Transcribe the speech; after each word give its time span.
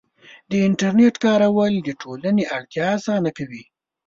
د 0.49 0.51
انټرنیټ 0.67 1.15
کارول 1.25 1.73
د 1.81 1.89
ټولنې 2.01 2.43
ارتباط 2.57 2.91
اسانه 2.97 3.31
کوي. 3.37 3.63